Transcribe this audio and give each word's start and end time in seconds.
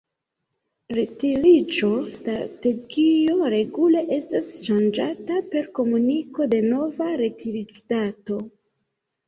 Retiriĝo-strategio 0.97 3.37
regule 3.55 4.03
estas 4.17 4.51
ŝanĝata 4.65 5.39
per 5.53 5.71
komuniko 5.81 6.51
de 6.57 6.65
nova 6.75 7.13
retiriĝdato. 7.25 8.43